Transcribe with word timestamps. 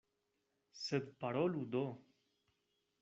Sed 0.83 1.11
parolu 1.25 1.63
do. 1.77 1.85